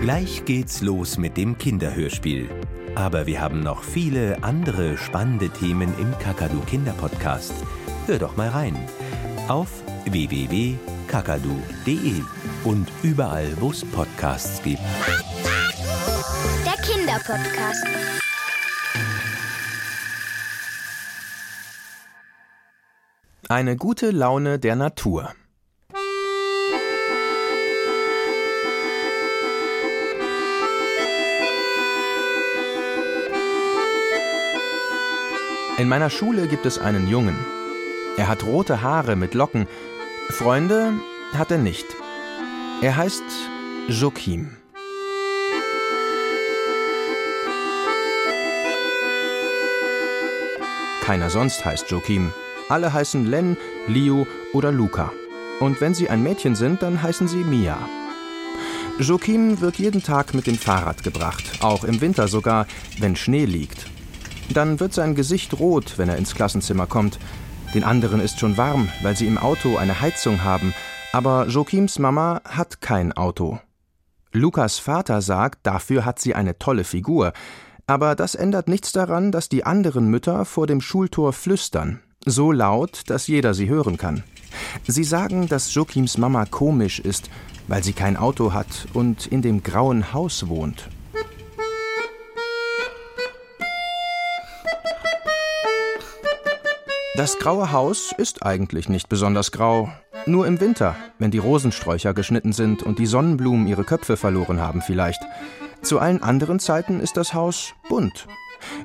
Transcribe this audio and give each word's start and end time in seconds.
Gleich 0.00 0.44
geht's 0.46 0.80
los 0.80 1.18
mit 1.18 1.36
dem 1.36 1.58
Kinderhörspiel. 1.58 2.48
Aber 2.94 3.26
wir 3.26 3.42
haben 3.42 3.60
noch 3.60 3.82
viele 3.82 4.42
andere 4.42 4.96
spannende 4.96 5.50
Themen 5.50 5.92
im 5.98 6.18
Kakadu 6.18 6.60
Kinderpodcast. 6.60 7.52
Hör 8.06 8.18
doch 8.18 8.34
mal 8.34 8.48
rein. 8.48 8.78
Auf 9.46 9.68
www.kakadu.de 10.06 12.14
und 12.64 12.88
überall, 13.02 13.54
wo 13.60 13.72
es 13.72 13.84
Podcasts 13.84 14.62
gibt. 14.62 14.80
Der 16.64 16.82
Kinderpodcast. 16.82 17.84
Eine 23.50 23.76
gute 23.76 24.12
Laune 24.12 24.58
der 24.58 24.76
Natur. 24.76 25.34
In 35.80 35.88
meiner 35.88 36.10
Schule 36.10 36.46
gibt 36.46 36.66
es 36.66 36.78
einen 36.78 37.08
Jungen. 37.08 37.34
Er 38.18 38.28
hat 38.28 38.44
rote 38.44 38.82
Haare 38.82 39.16
mit 39.16 39.32
Locken. 39.32 39.66
Freunde 40.28 40.92
hat 41.32 41.50
er 41.50 41.56
nicht. 41.56 41.86
Er 42.82 42.98
heißt 42.98 43.22
Joachim. 43.88 44.58
Keiner 51.02 51.30
sonst 51.30 51.64
heißt 51.64 51.90
Joachim. 51.90 52.30
Alle 52.68 52.92
heißen 52.92 53.24
Len, 53.24 53.56
Liu 53.88 54.26
oder 54.52 54.72
Luca. 54.72 55.10
Und 55.60 55.80
wenn 55.80 55.94
sie 55.94 56.10
ein 56.10 56.22
Mädchen 56.22 56.56
sind, 56.56 56.82
dann 56.82 57.02
heißen 57.02 57.26
sie 57.26 57.42
Mia. 57.42 57.78
Joachim 58.98 59.62
wird 59.62 59.76
jeden 59.76 60.02
Tag 60.02 60.34
mit 60.34 60.46
dem 60.46 60.58
Fahrrad 60.58 61.02
gebracht, 61.02 61.62
auch 61.62 61.84
im 61.84 62.02
Winter 62.02 62.28
sogar, 62.28 62.66
wenn 62.98 63.16
Schnee 63.16 63.46
liegt. 63.46 63.86
Dann 64.52 64.80
wird 64.80 64.92
sein 64.92 65.14
Gesicht 65.14 65.58
rot, 65.58 65.94
wenn 65.96 66.08
er 66.08 66.16
ins 66.16 66.34
Klassenzimmer 66.34 66.86
kommt. 66.86 67.18
Den 67.72 67.84
anderen 67.84 68.20
ist 68.20 68.40
schon 68.40 68.56
warm, 68.56 68.88
weil 69.02 69.16
sie 69.16 69.28
im 69.28 69.38
Auto 69.38 69.76
eine 69.76 70.00
Heizung 70.00 70.42
haben, 70.42 70.74
aber 71.12 71.46
Joachims 71.46 72.00
Mama 72.00 72.40
hat 72.44 72.80
kein 72.80 73.12
Auto. 73.12 73.60
Lukas 74.32 74.78
Vater 74.78 75.22
sagt, 75.22 75.60
dafür 75.66 76.04
hat 76.04 76.18
sie 76.18 76.34
eine 76.34 76.58
tolle 76.58 76.84
Figur, 76.84 77.32
aber 77.86 78.14
das 78.14 78.34
ändert 78.34 78.68
nichts 78.68 78.92
daran, 78.92 79.32
dass 79.32 79.48
die 79.48 79.64
anderen 79.64 80.08
Mütter 80.08 80.44
vor 80.44 80.66
dem 80.66 80.80
Schultor 80.80 81.32
flüstern, 81.32 82.00
so 82.24 82.50
laut, 82.50 83.02
dass 83.06 83.28
jeder 83.28 83.54
sie 83.54 83.68
hören 83.68 83.96
kann. 83.96 84.24
Sie 84.86 85.04
sagen, 85.04 85.48
dass 85.48 85.72
Joachims 85.74 86.18
Mama 86.18 86.44
komisch 86.44 86.98
ist, 86.98 87.30
weil 87.68 87.84
sie 87.84 87.92
kein 87.92 88.16
Auto 88.16 88.52
hat 88.52 88.88
und 88.94 89.26
in 89.26 89.42
dem 89.42 89.62
grauen 89.62 90.12
Haus 90.12 90.48
wohnt. 90.48 90.88
Das 97.16 97.38
graue 97.38 97.72
Haus 97.72 98.12
ist 98.16 98.46
eigentlich 98.46 98.88
nicht 98.88 99.08
besonders 99.08 99.50
grau. 99.50 99.90
Nur 100.26 100.46
im 100.46 100.60
Winter, 100.60 100.94
wenn 101.18 101.32
die 101.32 101.38
Rosensträucher 101.38 102.14
geschnitten 102.14 102.52
sind 102.52 102.84
und 102.84 103.00
die 103.00 103.06
Sonnenblumen 103.06 103.66
ihre 103.66 103.82
Köpfe 103.82 104.16
verloren 104.16 104.60
haben 104.60 104.80
vielleicht. 104.80 105.20
Zu 105.82 105.98
allen 105.98 106.22
anderen 106.22 106.60
Zeiten 106.60 107.00
ist 107.00 107.16
das 107.16 107.34
Haus 107.34 107.74
bunt. 107.88 108.28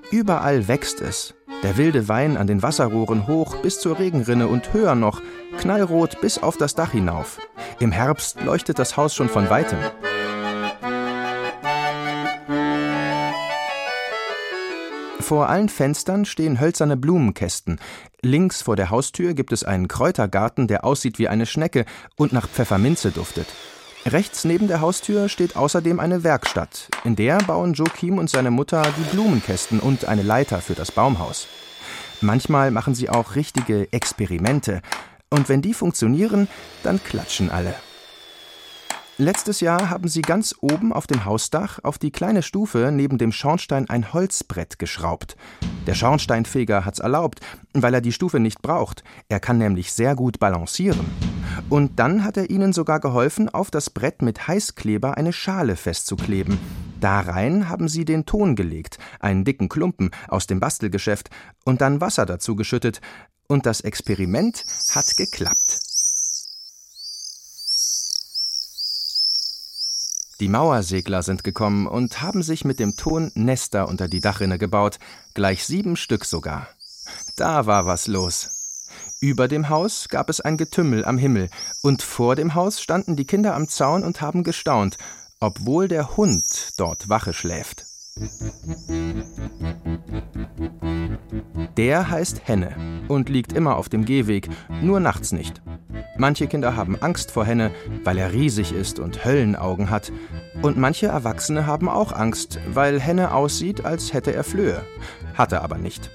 Überall 0.09 0.67
wächst 0.67 1.01
es. 1.01 1.35
Der 1.61 1.77
wilde 1.77 2.07
Wein 2.07 2.35
an 2.35 2.47
den 2.47 2.63
Wasserrohren 2.63 3.27
hoch 3.27 3.57
bis 3.57 3.79
zur 3.79 3.99
Regenrinne 3.99 4.47
und 4.47 4.73
höher 4.73 4.95
noch, 4.95 5.21
knallrot 5.59 6.19
bis 6.19 6.41
auf 6.41 6.57
das 6.57 6.73
Dach 6.73 6.91
hinauf. 6.91 7.39
Im 7.79 7.91
Herbst 7.91 8.41
leuchtet 8.41 8.79
das 8.79 8.97
Haus 8.97 9.13
schon 9.13 9.29
von 9.29 9.49
weitem. 9.51 9.77
Vor 15.25 15.49
allen 15.49 15.69
Fenstern 15.69 16.23
stehen 16.25 16.59
hölzerne 16.59 16.95
Blumenkästen. 16.97 17.79
Links 18.21 18.61
vor 18.61 18.75
der 18.75 18.91
Haustür 18.91 19.33
gibt 19.33 19.53
es 19.53 19.63
einen 19.63 19.87
Kräutergarten, 19.87 20.67
der 20.67 20.85
aussieht 20.85 21.17
wie 21.17 21.27
eine 21.27 21.47
Schnecke 21.47 21.85
und 22.15 22.31
nach 22.31 22.47
Pfefferminze 22.47 23.09
duftet. 23.09 23.47
Rechts 24.05 24.45
neben 24.45 24.67
der 24.67 24.81
Haustür 24.81 25.27
steht 25.27 25.55
außerdem 25.55 25.99
eine 25.99 26.23
Werkstatt. 26.23 26.89
In 27.05 27.15
der 27.15 27.39
bauen 27.39 27.73
Joachim 27.73 28.19
und 28.19 28.29
seine 28.29 28.51
Mutter 28.51 28.83
die 28.99 29.15
Blumenkästen 29.15 29.79
und 29.79 30.05
eine 30.05 30.21
Leiter 30.21 30.61
für 30.61 30.75
das 30.75 30.91
Baumhaus. 30.91 31.47
Manchmal 32.21 32.69
machen 32.69 32.93
sie 32.93 33.09
auch 33.09 33.33
richtige 33.33 33.91
Experimente. 33.91 34.83
Und 35.31 35.49
wenn 35.49 35.63
die 35.63 35.73
funktionieren, 35.73 36.47
dann 36.83 37.03
klatschen 37.03 37.49
alle. 37.49 37.73
Letztes 39.17 39.61
Jahr 39.61 39.89
haben 39.89 40.09
sie 40.09 40.21
ganz 40.21 40.55
oben 40.59 40.91
auf 40.91 41.07
dem 41.07 41.23
Hausdach 41.23 41.79
auf 41.83 41.97
die 41.97 42.11
kleine 42.11 42.43
Stufe 42.43 42.89
neben 42.91 43.17
dem 43.17 43.31
Schornstein 43.31 43.89
ein 43.89 44.11
Holzbrett 44.11 44.77
geschraubt. 44.77 45.37
Der 45.87 45.93
Schornsteinfeger 45.93 46.83
hat's 46.83 46.99
erlaubt, 46.99 47.39
weil 47.71 47.93
er 47.93 48.01
die 48.01 48.11
Stufe 48.11 48.41
nicht 48.41 48.61
braucht. 48.61 49.05
Er 49.29 49.39
kann 49.39 49.57
nämlich 49.57 49.93
sehr 49.93 50.15
gut 50.15 50.39
balancieren. 50.39 51.05
Und 51.69 51.97
dann 51.97 52.25
hat 52.25 52.35
er 52.35 52.49
ihnen 52.49 52.73
sogar 52.73 52.99
geholfen, 52.99 53.47
auf 53.47 53.71
das 53.71 53.89
Brett 53.89 54.21
mit 54.21 54.49
Heißkleber 54.49 55.15
eine 55.15 55.31
Schale 55.31 55.77
festzukleben. 55.77 56.59
Da 56.99 57.21
rein 57.21 57.69
haben 57.69 57.87
sie 57.87 58.03
den 58.03 58.25
Ton 58.25 58.57
gelegt, 58.57 58.97
einen 59.21 59.45
dicken 59.45 59.69
Klumpen 59.69 60.11
aus 60.27 60.45
dem 60.45 60.59
Bastelgeschäft, 60.59 61.29
und 61.63 61.79
dann 61.79 62.01
Wasser 62.01 62.25
dazu 62.25 62.57
geschüttet. 62.57 62.99
Und 63.47 63.65
das 63.65 63.79
Experiment 63.79 64.61
hat 64.93 65.15
geklappt. 65.15 65.84
Die 70.41 70.49
Mauersegler 70.49 71.23
sind 71.23 71.45
gekommen 71.45 71.87
und 71.87 72.21
haben 72.21 72.43
sich 72.43 72.65
mit 72.65 72.79
dem 72.79 72.97
Ton 72.97 73.31
Nester 73.35 73.87
unter 73.87 74.09
die 74.09 74.19
Dachrinne 74.19 74.57
gebaut, 74.57 74.99
gleich 75.33 75.65
sieben 75.65 75.95
Stück 75.95 76.25
sogar. 76.25 76.67
Da 77.37 77.65
war 77.65 77.85
was 77.85 78.07
los. 78.07 78.87
Über 79.21 79.47
dem 79.47 79.69
Haus 79.69 80.09
gab 80.09 80.29
es 80.29 80.41
ein 80.41 80.57
Getümmel 80.57 81.05
am 81.05 81.17
Himmel, 81.17 81.49
und 81.83 82.01
vor 82.01 82.35
dem 82.35 82.53
Haus 82.53 82.81
standen 82.81 83.15
die 83.15 83.25
Kinder 83.25 83.55
am 83.55 83.69
Zaun 83.69 84.03
und 84.03 84.19
haben 84.19 84.43
gestaunt, 84.43 84.97
obwohl 85.39 85.87
der 85.87 86.17
Hund 86.17 86.73
dort 86.77 87.07
Wache 87.07 87.33
schläft. 87.33 87.85
Der 91.77 92.09
heißt 92.09 92.41
Henne 92.45 93.05
und 93.07 93.29
liegt 93.29 93.53
immer 93.53 93.77
auf 93.77 93.87
dem 93.87 94.03
Gehweg, 94.03 94.49
nur 94.81 94.99
nachts 94.99 95.31
nicht. 95.31 95.61
Manche 96.17 96.47
Kinder 96.47 96.75
haben 96.75 97.01
Angst 97.01 97.31
vor 97.31 97.45
Henne, 97.45 97.71
weil 98.03 98.17
er 98.17 98.31
riesig 98.31 98.71
ist 98.73 98.99
und 98.99 99.25
Höllenaugen 99.25 99.89
hat. 99.89 100.13
Und 100.61 100.77
manche 100.77 101.07
Erwachsene 101.07 101.65
haben 101.65 101.89
auch 101.89 102.13
Angst, 102.13 102.59
weil 102.73 103.01
Henne 103.01 103.33
aussieht, 103.33 103.85
als 103.85 104.13
hätte 104.13 104.33
er 104.33 104.45
Flöhe. 104.45 104.81
Hat 105.33 105.51
er 105.51 105.61
aber 105.61 105.77
nicht. 105.77 106.09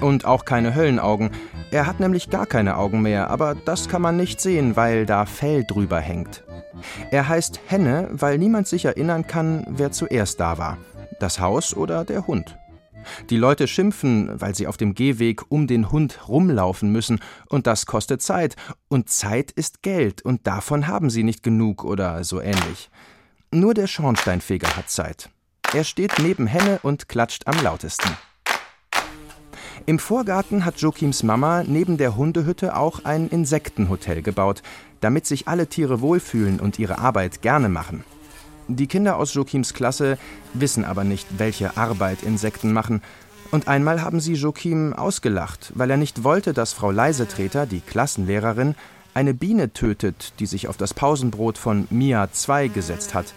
Und 0.00 0.24
auch 0.24 0.46
keine 0.46 0.74
Höllenaugen. 0.74 1.30
Er 1.70 1.86
hat 1.86 2.00
nämlich 2.00 2.30
gar 2.30 2.46
keine 2.46 2.76
Augen 2.76 3.02
mehr, 3.02 3.30
aber 3.30 3.54
das 3.54 3.88
kann 3.88 4.02
man 4.02 4.16
nicht 4.16 4.40
sehen, 4.40 4.74
weil 4.74 5.04
da 5.04 5.26
Fell 5.26 5.64
drüber 5.64 6.00
hängt. 6.00 6.44
Er 7.10 7.28
heißt 7.28 7.60
Henne, 7.66 8.08
weil 8.10 8.38
niemand 8.38 8.66
sich 8.66 8.86
erinnern 8.86 9.26
kann, 9.26 9.66
wer 9.68 9.92
zuerst 9.92 10.40
da 10.40 10.56
war. 10.58 10.78
Das 11.20 11.40
Haus 11.40 11.76
oder 11.76 12.04
der 12.04 12.26
Hund. 12.26 12.58
Die 13.30 13.36
Leute 13.36 13.66
schimpfen, 13.66 14.30
weil 14.40 14.54
sie 14.54 14.66
auf 14.66 14.76
dem 14.76 14.94
Gehweg 14.94 15.42
um 15.50 15.66
den 15.66 15.90
Hund 15.90 16.28
rumlaufen 16.28 16.90
müssen, 16.92 17.20
und 17.48 17.66
das 17.66 17.86
kostet 17.86 18.22
Zeit, 18.22 18.56
und 18.88 19.10
Zeit 19.10 19.50
ist 19.50 19.82
Geld, 19.82 20.22
und 20.22 20.46
davon 20.46 20.86
haben 20.86 21.10
sie 21.10 21.22
nicht 21.22 21.42
genug 21.42 21.84
oder 21.84 22.24
so 22.24 22.40
ähnlich. 22.40 22.90
Nur 23.50 23.74
der 23.74 23.86
Schornsteinfeger 23.86 24.76
hat 24.76 24.88
Zeit. 24.88 25.28
Er 25.74 25.84
steht 25.84 26.18
neben 26.18 26.46
Henne 26.46 26.80
und 26.82 27.08
klatscht 27.08 27.46
am 27.46 27.62
lautesten. 27.62 28.10
Im 29.84 29.98
Vorgarten 29.98 30.64
hat 30.64 30.80
Joachims 30.80 31.22
Mama 31.22 31.64
neben 31.66 31.96
der 31.96 32.16
Hundehütte 32.16 32.76
auch 32.76 33.04
ein 33.04 33.28
Insektenhotel 33.28 34.22
gebaut, 34.22 34.62
damit 35.00 35.26
sich 35.26 35.48
alle 35.48 35.66
Tiere 35.66 36.00
wohlfühlen 36.00 36.60
und 36.60 36.78
ihre 36.78 36.98
Arbeit 36.98 37.42
gerne 37.42 37.68
machen. 37.68 38.04
Die 38.68 38.86
Kinder 38.86 39.16
aus 39.16 39.34
Joachims 39.34 39.74
Klasse 39.74 40.18
wissen 40.54 40.84
aber 40.84 41.04
nicht, 41.04 41.26
welche 41.38 41.76
Arbeit 41.76 42.22
Insekten 42.22 42.72
machen. 42.72 43.02
Und 43.50 43.68
einmal 43.68 44.02
haben 44.02 44.20
sie 44.20 44.34
Joachim 44.34 44.94
ausgelacht, 44.94 45.72
weil 45.74 45.90
er 45.90 45.96
nicht 45.96 46.24
wollte, 46.24 46.54
dass 46.54 46.72
Frau 46.72 46.90
Leisetreter, 46.90 47.66
die 47.66 47.80
Klassenlehrerin, 47.80 48.74
eine 49.14 49.34
Biene 49.34 49.72
tötet, 49.72 50.32
die 50.38 50.46
sich 50.46 50.68
auf 50.68 50.78
das 50.78 50.94
Pausenbrot 50.94 51.58
von 51.58 51.86
Mia 51.90 52.32
2 52.32 52.68
gesetzt 52.68 53.12
hat. 53.12 53.34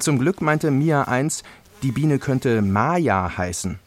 Zum 0.00 0.18
Glück 0.18 0.40
meinte 0.40 0.72
Mia 0.72 1.02
1, 1.02 1.44
die 1.84 1.92
Biene 1.92 2.18
könnte 2.18 2.62
Maya 2.62 3.36
heißen. 3.36 3.78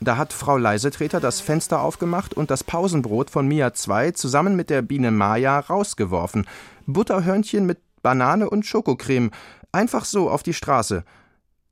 Da 0.00 0.16
hat 0.16 0.32
Frau 0.32 0.56
Leisetreter 0.56 1.20
das 1.20 1.40
Fenster 1.40 1.80
aufgemacht 1.80 2.34
und 2.34 2.50
das 2.50 2.64
Pausenbrot 2.64 3.30
von 3.30 3.46
Mia 3.46 3.72
2 3.72 4.10
zusammen 4.12 4.56
mit 4.56 4.68
der 4.68 4.82
Biene 4.82 5.12
Maya 5.12 5.60
rausgeworfen. 5.60 6.46
Butterhörnchen 6.86 7.66
mit 7.66 7.78
Banane 8.02 8.50
und 8.50 8.66
Schokocreme, 8.66 9.30
Einfach 9.74 10.04
so 10.04 10.30
auf 10.30 10.44
die 10.44 10.54
Straße. 10.54 11.02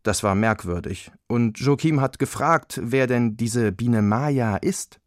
Das 0.02 0.24
war 0.24 0.34
merkwürdig. 0.34 1.12
Und 1.28 1.60
Joachim 1.60 2.00
hat 2.00 2.18
gefragt, 2.18 2.80
wer 2.82 3.06
denn 3.06 3.36
diese 3.36 3.70
Biene 3.70 4.02
Maya 4.02 4.56
ist. 4.56 4.98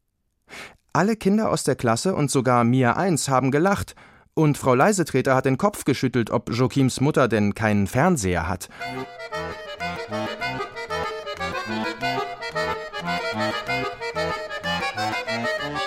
Alle 0.93 1.17
Kinder 1.17 1.49
aus 1.49 1.65
der 1.65 1.75
Klasse 1.75 2.15
und 2.15 2.31
sogar 2.31 2.63
Mia 2.63 2.93
1 2.93 3.27
haben 3.27 3.51
gelacht. 3.51 3.95
Und 4.33 4.57
Frau 4.57 4.75
Leisetreter 4.75 5.35
hat 5.35 5.43
den 5.43 5.57
Kopf 5.57 5.83
geschüttelt, 5.83 6.29
ob 6.29 6.49
Joachims 6.49 7.01
Mutter 7.01 7.27
denn 7.27 7.53
keinen 7.53 7.87
Fernseher 7.87 8.47
hat. 8.47 8.69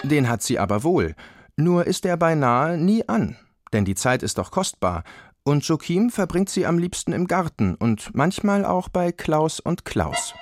Den 0.02 0.28
hat 0.28 0.42
sie 0.42 0.58
aber 0.58 0.82
wohl. 0.82 1.14
Nur 1.56 1.86
ist 1.86 2.04
er 2.04 2.18
beinahe 2.18 2.76
nie 2.76 3.08
an, 3.08 3.38
denn 3.72 3.86
die 3.86 3.94
Zeit 3.94 4.22
ist 4.22 4.36
doch 4.36 4.50
kostbar. 4.50 5.04
Und 5.48 5.66
Joachim 5.66 6.10
verbringt 6.10 6.50
sie 6.50 6.66
am 6.66 6.76
liebsten 6.76 7.12
im 7.12 7.26
Garten 7.26 7.74
und 7.74 8.14
manchmal 8.14 8.66
auch 8.66 8.90
bei 8.90 9.12
Klaus 9.12 9.60
und 9.60 9.86
Klaus. 9.86 10.34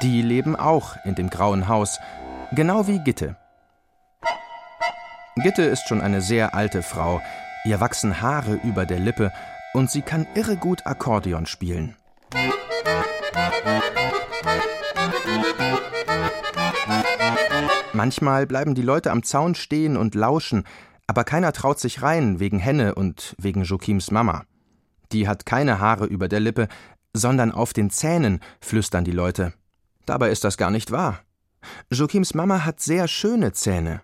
Die 0.00 0.22
leben 0.22 0.56
auch 0.56 0.96
in 1.04 1.14
dem 1.14 1.28
grauen 1.28 1.68
Haus, 1.68 2.00
genau 2.52 2.86
wie 2.86 3.00
Gitte. 3.00 3.36
Gitte 5.42 5.64
ist 5.64 5.86
schon 5.88 6.00
eine 6.00 6.22
sehr 6.22 6.54
alte 6.54 6.82
Frau, 6.82 7.20
ihr 7.66 7.80
wachsen 7.80 8.22
Haare 8.22 8.60
über 8.64 8.86
der 8.86 8.98
Lippe 8.98 9.30
und 9.74 9.90
sie 9.90 10.00
kann 10.00 10.26
irre 10.34 10.56
gut 10.56 10.86
Akkordeon 10.86 11.44
spielen. 11.44 11.96
Manchmal 17.92 18.46
bleiben 18.46 18.74
die 18.74 18.80
Leute 18.80 19.10
am 19.10 19.22
Zaun 19.22 19.54
stehen 19.54 19.98
und 19.98 20.14
lauschen, 20.14 20.64
aber 21.06 21.24
keiner 21.24 21.52
traut 21.52 21.78
sich 21.78 22.02
rein 22.02 22.40
wegen 22.40 22.58
Henne 22.58 22.94
und 22.94 23.34
wegen 23.38 23.62
Joachims 23.62 24.10
Mama. 24.10 24.44
Die 25.12 25.28
hat 25.28 25.46
keine 25.46 25.78
Haare 25.78 26.06
über 26.06 26.28
der 26.28 26.40
Lippe, 26.40 26.68
sondern 27.12 27.52
auf 27.52 27.72
den 27.72 27.90
Zähnen, 27.90 28.40
flüstern 28.60 29.04
die 29.04 29.12
Leute. 29.12 29.52
Dabei 30.04 30.30
ist 30.30 30.44
das 30.44 30.56
gar 30.56 30.70
nicht 30.70 30.90
wahr. 30.90 31.20
Joachims 31.90 32.34
Mama 32.34 32.64
hat 32.64 32.80
sehr 32.80 33.08
schöne 33.08 33.52
Zähne. 33.52 34.02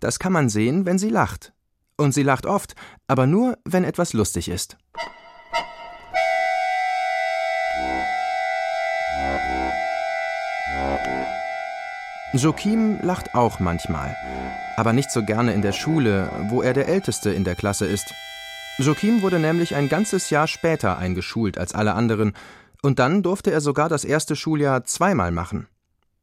Das 0.00 0.18
kann 0.18 0.32
man 0.32 0.48
sehen, 0.48 0.86
wenn 0.86 0.98
sie 0.98 1.10
lacht. 1.10 1.52
Und 1.96 2.12
sie 2.12 2.22
lacht 2.22 2.46
oft, 2.46 2.74
aber 3.06 3.26
nur, 3.26 3.58
wenn 3.64 3.84
etwas 3.84 4.12
lustig 4.12 4.48
ist. 4.48 4.76
Joachim 12.34 12.98
lacht 13.02 13.34
auch 13.34 13.60
manchmal, 13.60 14.16
aber 14.76 14.94
nicht 14.94 15.10
so 15.10 15.22
gerne 15.22 15.52
in 15.52 15.60
der 15.60 15.72
Schule, 15.72 16.30
wo 16.48 16.62
er 16.62 16.72
der 16.72 16.88
Älteste 16.88 17.30
in 17.30 17.44
der 17.44 17.54
Klasse 17.54 17.84
ist. 17.84 18.14
Joachim 18.78 19.20
wurde 19.20 19.38
nämlich 19.38 19.74
ein 19.74 19.90
ganzes 19.90 20.30
Jahr 20.30 20.46
später 20.46 20.96
eingeschult 20.96 21.58
als 21.58 21.74
alle 21.74 21.92
anderen, 21.92 22.32
und 22.80 22.98
dann 22.98 23.22
durfte 23.22 23.52
er 23.52 23.60
sogar 23.60 23.90
das 23.90 24.04
erste 24.04 24.34
Schuljahr 24.34 24.84
zweimal 24.84 25.30
machen. 25.30 25.68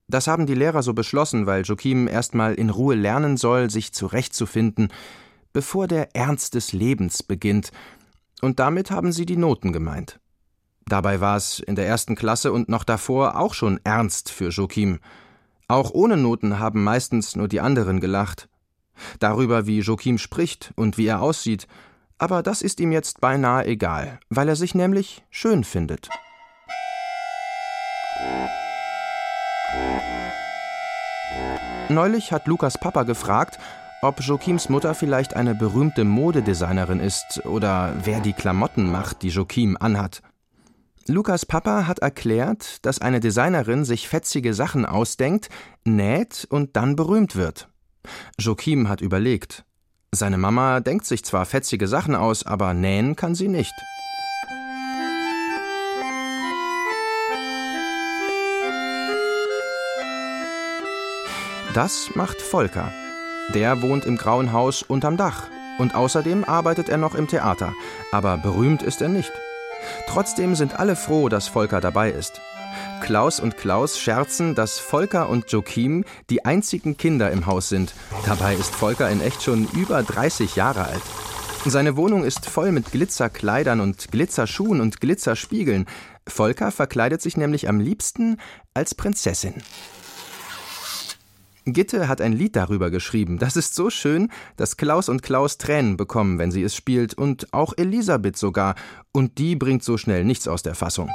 Das 0.08 0.26
haben 0.26 0.48
die 0.48 0.56
Lehrer 0.56 0.82
so 0.82 0.94
beschlossen, 0.94 1.46
weil 1.46 1.62
Joachim 1.62 2.08
erstmal 2.08 2.56
in 2.56 2.72
Ruhe 2.72 2.96
lernen 2.96 3.38
soll, 3.38 3.70
sich 3.70 3.94
zurechtzufinden, 3.94 4.92
bevor 5.54 5.88
der 5.88 6.16
Ernst 6.16 6.56
des 6.56 6.74
Lebens 6.74 7.22
beginnt, 7.22 7.72
und 8.42 8.60
damit 8.60 8.90
haben 8.90 9.12
sie 9.12 9.28
die 9.28 9.38
Noten 9.38 9.74
gemeint. 9.74 10.20
Dabei 10.88 11.22
war 11.22 11.38
es 11.38 11.60
in 11.60 11.76
der 11.76 11.86
ersten 11.86 12.16
Klasse 12.16 12.52
und 12.52 12.68
noch 12.68 12.84
davor 12.84 13.38
auch 13.38 13.54
schon 13.54 13.80
ernst 13.84 14.32
für 14.32 14.50
Joachim. 14.50 15.00
Auch 15.70 15.92
ohne 15.92 16.18
Noten 16.18 16.58
haben 16.58 16.84
meistens 16.84 17.36
nur 17.36 17.48
die 17.48 17.62
anderen 17.62 18.00
gelacht. 18.00 18.50
Darüber, 19.20 19.68
wie 19.68 19.80
Joachim 19.82 20.18
spricht 20.18 20.74
und 20.76 20.98
wie 20.98 21.06
er 21.06 21.22
aussieht, 21.22 21.68
aber 22.18 22.42
das 22.42 22.64
ist 22.64 22.80
ihm 22.80 22.92
jetzt 22.92 23.22
beinahe 23.22 23.66
egal, 23.68 24.20
weil 24.30 24.50
er 24.50 24.56
sich 24.56 24.74
nämlich 24.74 25.24
schön 25.30 25.64
findet. 25.64 26.10
Neulich 31.88 32.32
hat 32.32 32.48
Lukas 32.48 32.80
Papa 32.80 33.04
gefragt, 33.04 33.60
ob 34.02 34.22
Joachims 34.22 34.70
Mutter 34.70 34.96
vielleicht 34.96 35.36
eine 35.36 35.54
berühmte 35.54 36.04
Modedesignerin 36.04 37.00
ist 37.00 37.46
oder 37.46 37.94
wer 38.04 38.22
die 38.22 38.34
Klamotten 38.34 38.92
macht, 38.92 39.22
die 39.22 39.30
Joachim 39.30 39.78
anhat. 39.80 40.24
Lukas 41.10 41.44
Papa 41.44 41.88
hat 41.88 42.00
erklärt, 42.00 42.86
dass 42.86 43.02
eine 43.02 43.20
Designerin 43.20 43.84
sich 43.84 44.08
fetzige 44.08 44.54
Sachen 44.54 44.86
ausdenkt, 44.86 45.50
näht 45.84 46.46
und 46.52 46.76
dann 46.76 46.96
berühmt 46.96 47.36
wird. 47.36 47.68
Joachim 48.38 48.88
hat 48.90 49.02
überlegt. 49.02 49.66
Seine 50.12 50.38
Mama 50.38 50.82
denkt 50.82 51.08
sich 51.08 51.26
zwar 51.26 51.48
fetzige 51.48 51.88
Sachen 51.88 52.14
aus, 52.14 52.46
aber 52.46 52.76
nähen 52.76 53.16
kann 53.16 53.34
sie 53.34 53.48
nicht. 53.48 53.74
Das 61.74 62.12
macht 62.14 62.40
Volker. 62.40 62.92
Der 63.56 63.82
wohnt 63.82 64.06
im 64.06 64.16
grauen 64.16 64.54
Haus 64.54 64.84
unterm 64.84 65.18
Dach 65.18 65.48
und 65.80 65.96
außerdem 65.96 66.44
arbeitet 66.44 66.88
er 66.88 66.98
noch 66.98 67.16
im 67.16 67.28
Theater, 67.28 67.74
aber 68.12 68.38
berühmt 68.38 68.84
ist 68.84 69.02
er 69.02 69.10
nicht. 69.10 69.32
Trotzdem 70.08 70.56
sind 70.56 70.80
alle 70.80 70.96
froh, 70.96 71.30
dass 71.30 71.48
Volker 71.48 71.82
dabei 71.82 72.12
ist. 72.12 72.42
Klaus 73.02 73.40
und 73.40 73.58
Klaus 73.58 74.00
scherzen, 74.00 74.56
dass 74.56 74.80
Volker 74.80 75.30
und 75.30 75.52
Joachim 75.52 76.04
die 76.30 76.46
einzigen 76.46 76.98
Kinder 76.98 77.32
im 77.32 77.46
Haus 77.46 77.70
sind. 77.70 77.94
Dabei 78.26 78.56
ist 78.56 78.76
Volker 78.76 79.10
in 79.10 79.22
echt 79.22 79.42
schon 79.42 79.68
über 79.74 80.04
30 80.04 80.56
Jahre 80.56 80.86
alt. 80.86 81.02
Seine 81.66 81.98
Wohnung 81.98 82.24
ist 82.24 82.46
voll 82.46 82.72
mit 82.72 82.92
Glitzerkleidern 82.92 83.82
und 83.82 84.12
Glitzerschuhen 84.12 84.80
und 84.80 85.02
Glitzerspiegeln. 85.02 85.88
Volker 86.28 86.72
verkleidet 86.72 87.22
sich 87.22 87.36
nämlich 87.36 87.68
am 87.68 87.80
liebsten 87.80 88.38
als 88.74 88.96
Prinzessin. 88.96 89.56
Gitte 91.74 92.08
hat 92.08 92.22
ein 92.22 92.34
Lied 92.34 92.56
darüber 92.56 92.90
geschrieben. 92.90 93.38
Das 93.40 93.56
ist 93.56 93.76
so 93.76 93.90
schön, 93.90 94.30
dass 94.58 94.78
Klaus 94.78 95.10
und 95.10 95.22
Klaus 95.22 95.58
Tränen 95.58 95.98
bekommen, 95.98 96.40
wenn 96.40 96.52
sie 96.52 96.64
es 96.64 96.76
spielt, 96.76 97.14
und 97.14 97.54
auch 97.54 97.74
Elisabeth 97.78 98.38
sogar, 98.38 98.76
und 99.12 99.38
die 99.38 99.56
bringt 99.56 99.84
so 99.84 99.98
schnell 99.98 100.24
nichts 100.24 100.48
aus 100.48 100.64
der 100.64 100.76
Fassung. 100.76 101.10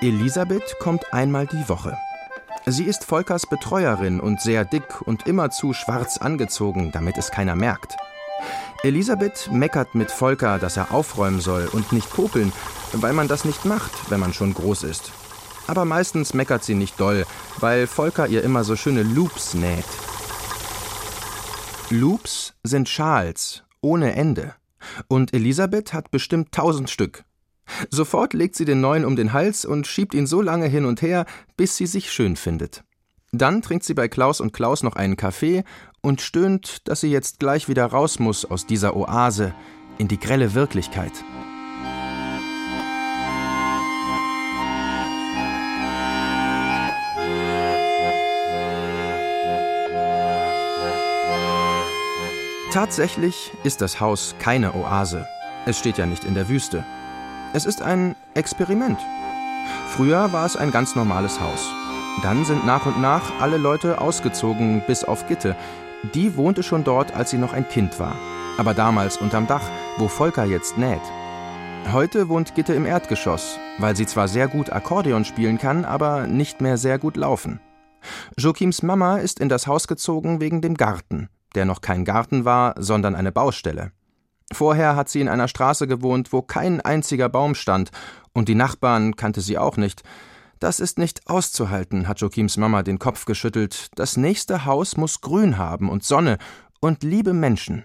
Elisabeth 0.00 0.76
kommt 0.80 1.12
einmal 1.14 1.46
die 1.46 1.68
Woche. 1.68 1.96
Sie 2.66 2.84
ist 2.84 3.04
Volkers 3.04 3.46
Betreuerin 3.46 4.20
und 4.20 4.40
sehr 4.40 4.64
dick 4.64 5.02
und 5.02 5.26
immerzu 5.26 5.72
schwarz 5.72 6.18
angezogen, 6.18 6.92
damit 6.92 7.16
es 7.18 7.30
keiner 7.30 7.56
merkt. 7.56 7.96
Elisabeth 8.84 9.50
meckert 9.50 9.94
mit 9.94 10.10
Volker, 10.10 10.58
dass 10.58 10.76
er 10.76 10.92
aufräumen 10.92 11.40
soll 11.40 11.70
und 11.72 11.90
nicht 11.92 12.10
popeln, 12.10 12.52
weil 12.92 13.14
man 13.14 13.28
das 13.28 13.46
nicht 13.46 13.64
macht, 13.64 14.10
wenn 14.10 14.20
man 14.20 14.34
schon 14.34 14.52
groß 14.52 14.82
ist. 14.82 15.10
Aber 15.66 15.86
meistens 15.86 16.34
meckert 16.34 16.64
sie 16.64 16.74
nicht 16.74 17.00
doll, 17.00 17.24
weil 17.60 17.86
Volker 17.86 18.28
ihr 18.28 18.42
immer 18.44 18.62
so 18.62 18.76
schöne 18.76 19.02
Loops 19.02 19.54
näht. 19.54 19.86
Loops 21.88 22.52
sind 22.62 22.90
Schals, 22.90 23.62
ohne 23.80 24.14
Ende. 24.16 24.54
Und 25.08 25.32
Elisabeth 25.32 25.94
hat 25.94 26.10
bestimmt 26.10 26.52
tausend 26.52 26.90
Stück. 26.90 27.24
Sofort 27.88 28.34
legt 28.34 28.54
sie 28.54 28.66
den 28.66 28.82
neuen 28.82 29.06
um 29.06 29.16
den 29.16 29.32
Hals 29.32 29.64
und 29.64 29.86
schiebt 29.86 30.12
ihn 30.12 30.26
so 30.26 30.42
lange 30.42 30.66
hin 30.66 30.84
und 30.84 31.00
her, 31.00 31.24
bis 31.56 31.78
sie 31.78 31.86
sich 31.86 32.12
schön 32.12 32.36
findet. 32.36 32.84
Dann 33.36 33.62
trinkt 33.62 33.84
sie 33.84 33.94
bei 33.94 34.06
Klaus 34.06 34.40
und 34.40 34.52
Klaus 34.52 34.84
noch 34.84 34.94
einen 34.94 35.16
Kaffee 35.16 35.64
und 36.00 36.20
stöhnt, 36.20 36.86
dass 36.86 37.00
sie 37.00 37.10
jetzt 37.10 37.40
gleich 37.40 37.68
wieder 37.68 37.84
raus 37.84 38.20
muss 38.20 38.44
aus 38.44 38.64
dieser 38.64 38.94
Oase 38.94 39.52
in 39.98 40.06
die 40.06 40.20
grelle 40.20 40.54
Wirklichkeit. 40.54 41.12
Tatsächlich 52.70 53.50
ist 53.64 53.80
das 53.80 53.98
Haus 53.98 54.36
keine 54.38 54.76
Oase. 54.76 55.26
Es 55.66 55.76
steht 55.76 55.98
ja 55.98 56.06
nicht 56.06 56.22
in 56.22 56.34
der 56.34 56.48
Wüste. 56.48 56.84
Es 57.52 57.66
ist 57.66 57.82
ein 57.82 58.14
Experiment. 58.34 58.98
Früher 59.88 60.32
war 60.32 60.46
es 60.46 60.56
ein 60.56 60.70
ganz 60.70 60.94
normales 60.94 61.40
Haus. 61.40 61.68
Dann 62.22 62.44
sind 62.44 62.64
nach 62.64 62.86
und 62.86 63.00
nach 63.00 63.40
alle 63.40 63.58
Leute 63.58 64.00
ausgezogen, 64.00 64.82
bis 64.86 65.04
auf 65.04 65.26
Gitte, 65.26 65.56
die 66.14 66.36
wohnte 66.36 66.62
schon 66.62 66.84
dort, 66.84 67.14
als 67.14 67.30
sie 67.30 67.38
noch 67.38 67.52
ein 67.52 67.68
Kind 67.68 67.98
war. 67.98 68.16
Aber 68.56 68.74
damals 68.74 69.16
unterm 69.16 69.46
Dach, 69.46 69.68
wo 69.98 70.08
Volker 70.08 70.44
jetzt 70.44 70.78
näht. 70.78 71.00
Heute 71.92 72.28
wohnt 72.28 72.54
Gitte 72.54 72.72
im 72.74 72.86
Erdgeschoss, 72.86 73.58
weil 73.78 73.96
sie 73.96 74.06
zwar 74.06 74.28
sehr 74.28 74.48
gut 74.48 74.72
Akkordeon 74.72 75.24
spielen 75.24 75.58
kann, 75.58 75.84
aber 75.84 76.26
nicht 76.26 76.60
mehr 76.60 76.78
sehr 76.78 76.98
gut 76.98 77.16
laufen. 77.16 77.60
Joachims 78.38 78.82
Mama 78.82 79.18
ist 79.18 79.40
in 79.40 79.48
das 79.48 79.66
Haus 79.66 79.88
gezogen 79.88 80.40
wegen 80.40 80.60
dem 80.60 80.74
Garten, 80.74 81.28
der 81.54 81.64
noch 81.64 81.80
kein 81.80 82.04
Garten 82.04 82.44
war, 82.44 82.74
sondern 82.78 83.14
eine 83.14 83.32
Baustelle. 83.32 83.92
Vorher 84.52 84.94
hat 84.94 85.08
sie 85.08 85.20
in 85.20 85.28
einer 85.28 85.48
Straße 85.48 85.86
gewohnt, 85.86 86.32
wo 86.32 86.42
kein 86.42 86.80
einziger 86.80 87.28
Baum 87.28 87.54
stand, 87.54 87.90
und 88.32 88.48
die 88.48 88.54
Nachbarn 88.54 89.16
kannte 89.16 89.40
sie 89.40 89.58
auch 89.58 89.76
nicht, 89.76 90.02
das 90.64 90.80
ist 90.80 90.98
nicht 90.98 91.28
auszuhalten, 91.28 92.08
hat 92.08 92.20
Joachims 92.20 92.56
Mama 92.56 92.82
den 92.82 92.98
Kopf 92.98 93.26
geschüttelt. 93.26 93.88
Das 93.96 94.16
nächste 94.16 94.64
Haus 94.64 94.96
muss 94.96 95.20
Grün 95.20 95.58
haben 95.58 95.90
und 95.90 96.04
Sonne 96.04 96.38
und 96.80 97.02
liebe 97.02 97.34
Menschen. 97.34 97.84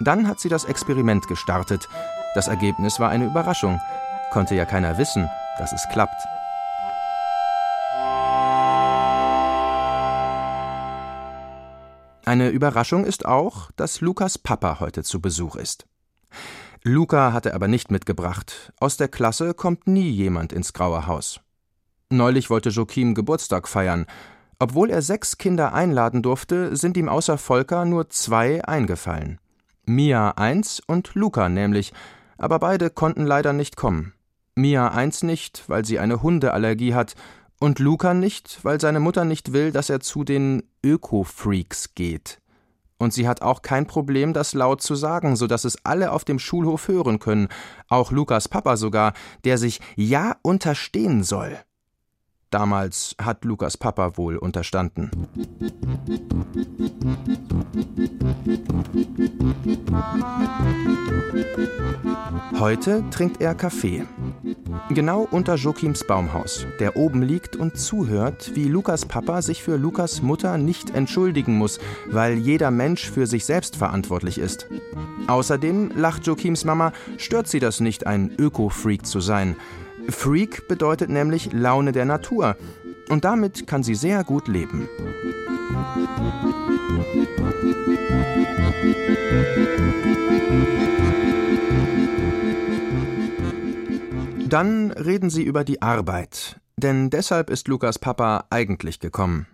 Dann 0.00 0.28
hat 0.28 0.38
sie 0.38 0.50
das 0.50 0.66
Experiment 0.66 1.26
gestartet. 1.28 1.88
Das 2.34 2.46
Ergebnis 2.46 3.00
war 3.00 3.08
eine 3.08 3.24
Überraschung. 3.24 3.80
Konnte 4.32 4.54
ja 4.54 4.66
keiner 4.66 4.98
wissen, 4.98 5.30
dass 5.56 5.72
es 5.72 5.82
klappt. 5.92 6.20
Eine 12.26 12.50
Überraschung 12.50 13.06
ist 13.06 13.24
auch, 13.24 13.70
dass 13.76 14.02
Lukas 14.02 14.36
Papa 14.36 14.78
heute 14.78 15.04
zu 15.04 15.22
Besuch 15.22 15.56
ist. 15.56 15.86
Luca 16.82 17.32
hat 17.32 17.46
er 17.46 17.54
aber 17.54 17.68
nicht 17.68 17.90
mitgebracht. 17.90 18.74
Aus 18.78 18.98
der 18.98 19.08
Klasse 19.08 19.54
kommt 19.54 19.86
nie 19.86 20.10
jemand 20.10 20.52
ins 20.52 20.74
Graue 20.74 21.06
Haus. 21.06 21.40
Neulich 22.10 22.50
wollte 22.50 22.70
Joachim 22.70 23.14
Geburtstag 23.14 23.68
feiern. 23.68 24.06
Obwohl 24.58 24.90
er 24.90 25.02
sechs 25.02 25.38
Kinder 25.38 25.74
einladen 25.74 26.22
durfte, 26.22 26.76
sind 26.76 26.96
ihm 26.96 27.08
außer 27.08 27.38
Volker 27.38 27.84
nur 27.84 28.08
zwei 28.10 28.64
eingefallen. 28.64 29.38
Mia 29.86 30.30
eins 30.30 30.80
und 30.86 31.14
Luca 31.14 31.48
nämlich, 31.48 31.92
aber 32.38 32.58
beide 32.58 32.90
konnten 32.90 33.26
leider 33.26 33.52
nicht 33.52 33.76
kommen. 33.76 34.14
Mia 34.54 34.88
eins 34.88 35.22
nicht, 35.22 35.64
weil 35.68 35.84
sie 35.84 35.98
eine 35.98 36.22
Hundeallergie 36.22 36.94
hat, 36.94 37.14
und 37.60 37.78
Luca 37.78 38.14
nicht, 38.14 38.60
weil 38.62 38.80
seine 38.80 39.00
Mutter 39.00 39.24
nicht 39.24 39.52
will, 39.52 39.72
dass 39.72 39.88
er 39.88 40.00
zu 40.00 40.24
den 40.24 40.64
Öko-Freaks 40.84 41.94
geht. 41.94 42.40
Und 42.98 43.12
sie 43.12 43.26
hat 43.26 43.42
auch 43.42 43.62
kein 43.62 43.86
Problem, 43.86 44.32
das 44.32 44.54
laut 44.54 44.82
zu 44.82 44.94
sagen, 44.94 45.36
so 45.36 45.46
dass 45.46 45.64
es 45.64 45.84
alle 45.84 46.12
auf 46.12 46.24
dem 46.24 46.38
Schulhof 46.38 46.88
hören 46.88 47.18
können, 47.18 47.48
auch 47.88 48.12
Lukas 48.12 48.48
Papa 48.48 48.76
sogar, 48.76 49.14
der 49.44 49.58
sich 49.58 49.80
ja 49.96 50.36
unterstehen 50.42 51.22
soll. 51.22 51.58
Damals 52.54 53.16
hat 53.20 53.44
Lukas 53.44 53.76
Papa 53.76 54.16
wohl 54.16 54.36
unterstanden. 54.36 55.10
Heute 62.60 63.02
trinkt 63.10 63.40
er 63.40 63.56
Kaffee. 63.56 64.04
Genau 64.90 65.26
unter 65.28 65.56
Joachims 65.56 66.06
Baumhaus, 66.06 66.64
der 66.78 66.96
oben 66.96 67.22
liegt 67.22 67.56
und 67.56 67.76
zuhört, 67.76 68.52
wie 68.54 68.68
Lukas 68.68 69.04
Papa 69.04 69.42
sich 69.42 69.60
für 69.64 69.74
Lukas 69.76 70.22
Mutter 70.22 70.56
nicht 70.56 70.90
entschuldigen 70.90 71.58
muss, 71.58 71.80
weil 72.06 72.34
jeder 72.34 72.70
Mensch 72.70 73.10
für 73.10 73.26
sich 73.26 73.46
selbst 73.46 73.74
verantwortlich 73.74 74.38
ist. 74.38 74.68
Außerdem, 75.26 75.90
lacht 75.96 76.24
Joachims 76.24 76.64
Mama, 76.64 76.92
stört 77.16 77.48
sie 77.48 77.58
das 77.58 77.80
nicht, 77.80 78.06
ein 78.06 78.32
Öko-Freak 78.38 79.06
zu 79.06 79.18
sein. 79.18 79.56
Freak 80.08 80.68
bedeutet 80.68 81.10
nämlich 81.10 81.52
Laune 81.52 81.92
der 81.92 82.04
Natur. 82.04 82.56
Und 83.08 83.24
damit 83.24 83.66
kann 83.66 83.82
sie 83.82 83.94
sehr 83.94 84.24
gut 84.24 84.48
leben. 84.48 84.88
Dann 94.48 94.92
reden 94.92 95.30
sie 95.30 95.42
über 95.42 95.64
die 95.64 95.82
Arbeit. 95.82 96.60
Denn 96.76 97.10
deshalb 97.10 97.50
ist 97.50 97.68
Lukas 97.68 97.98
Papa 97.98 98.44
eigentlich 98.50 99.00
gekommen. 99.00 99.46